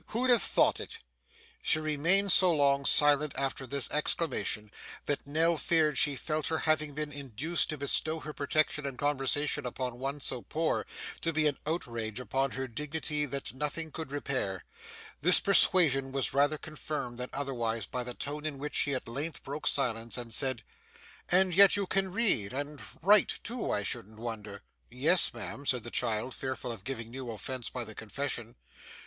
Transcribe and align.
Who'd 0.07 0.31
have 0.31 0.41
thought 0.41 0.79
it!' 0.79 0.97
She 1.61 1.77
remained 1.77 2.31
so 2.31 2.51
long 2.51 2.87
silent 2.87 3.33
after 3.37 3.67
this 3.67 3.87
exclamation, 3.91 4.71
that 5.05 5.27
Nell 5.27 5.57
feared 5.57 5.95
she 5.95 6.15
felt 6.15 6.47
her 6.47 6.57
having 6.57 6.95
been 6.95 7.11
induced 7.11 7.69
to 7.69 7.77
bestow 7.77 8.19
her 8.19 8.33
protection 8.33 8.87
and 8.87 8.97
conversation 8.97 9.63
upon 9.63 9.99
one 9.99 10.19
so 10.19 10.41
poor, 10.41 10.87
to 11.21 11.31
be 11.31 11.45
an 11.45 11.59
outrage 11.67 12.19
upon 12.19 12.49
her 12.49 12.67
dignity 12.67 13.27
that 13.27 13.53
nothing 13.53 13.91
could 13.91 14.09
repair. 14.11 14.65
This 15.21 15.39
persuasion 15.39 16.11
was 16.11 16.33
rather 16.33 16.57
confirmed 16.57 17.19
than 17.19 17.29
otherwise 17.31 17.85
by 17.85 18.03
the 18.03 18.15
tone 18.15 18.43
in 18.43 18.57
which 18.57 18.73
she 18.73 18.95
at 18.95 19.07
length 19.07 19.43
broke 19.43 19.67
silence 19.67 20.17
and 20.17 20.33
said, 20.33 20.63
'And 21.29 21.53
yet 21.53 21.75
you 21.75 21.85
can 21.85 22.11
read. 22.11 22.53
And 22.53 22.81
write 23.03 23.39
too, 23.43 23.69
I 23.69 23.83
shouldn't 23.83 24.17
wonder?' 24.17 24.63
'Yes, 24.89 25.31
ma'am,' 25.31 25.67
said 25.67 25.83
the 25.83 25.91
child, 25.91 26.33
fearful 26.33 26.71
of 26.71 26.83
giving 26.85 27.11
new 27.11 27.29
offence 27.29 27.69
by 27.69 27.83
the 27.83 27.93
confession. 27.93 28.55